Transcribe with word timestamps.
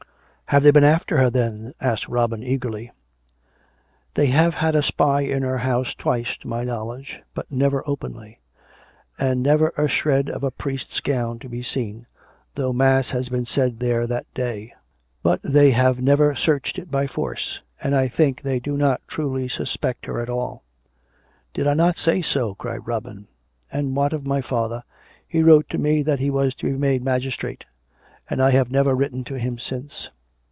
"Have 0.51 0.63
they 0.63 0.71
been 0.71 0.83
after 0.83 1.17
her, 1.17 1.29
then?" 1.29 1.71
asked 1.79 2.09
Robin 2.09 2.43
eagerly." 2.43 2.91
They 4.15 4.25
have 4.25 4.55
had 4.55 4.75
a 4.75 4.83
spy 4.83 5.21
in 5.21 5.43
her 5.43 5.59
house 5.59 5.95
twice 5.95 6.35
to 6.39 6.47
my 6.49 6.65
knowl 6.65 6.91
edge, 6.95 7.21
but 7.33 7.49
never 7.49 7.87
openly; 7.87 8.41
and 9.17 9.41
never 9.41 9.69
a 9.77 9.87
shred 9.87 10.29
of 10.29 10.43
a 10.43 10.51
priest's 10.51 10.99
gown 10.99 11.39
to 11.39 11.47
be 11.47 11.63
seen, 11.63 12.05
though 12.55 12.73
mass 12.73 13.11
had 13.11 13.29
been 13.29 13.45
said 13.45 13.79
there 13.79 14.05
that 14.07 14.25
day. 14.33 14.73
But 15.23 15.39
they 15.41 15.71
have 15.71 16.01
never 16.01 16.35
searched 16.35 16.77
it 16.77 16.91
by 16.91 17.07
force. 17.07 17.61
And 17.81 17.95
I 17.95 18.09
think 18.09 18.41
they 18.41 18.59
do 18.59 18.75
not 18.75 18.99
truly 19.07 19.47
suspect 19.47 20.05
her 20.07 20.19
at 20.19 20.29
all."" 20.29 20.65
Did 21.53 21.65
I 21.65 21.75
not 21.75 21.97
say 21.97 22.21
so?" 22.21 22.55
cried 22.55 22.85
Robin." 22.85 23.29
And 23.71 23.95
what 23.95 24.11
of 24.11 24.27
my 24.27 24.41
father? 24.41 24.83
He 25.25 25.43
wrote 25.43 25.69
to 25.69 25.77
me 25.77 26.03
that 26.03 26.19
he 26.19 26.29
was 26.29 26.53
to 26.55 26.69
be 26.69 26.77
made 26.77 27.05
magis 27.05 27.35
trate; 27.37 27.63
and 28.29 28.41
I 28.41 28.51
have 28.51 28.69
never 28.69 28.93
written 28.93 29.23
to 29.23 29.35
him 29.35 29.57
since." 29.57 30.09